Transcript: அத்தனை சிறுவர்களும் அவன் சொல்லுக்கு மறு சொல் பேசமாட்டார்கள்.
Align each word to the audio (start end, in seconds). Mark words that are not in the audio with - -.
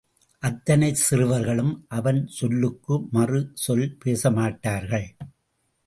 அத்தனை 0.43 0.95
சிறுவர்களும் 0.95 1.85
அவன் 1.89 2.27
சொல்லுக்கு 2.27 3.07
மறு 3.11 3.51
சொல் 3.53 3.97
பேசமாட்டார்கள். 4.05 5.09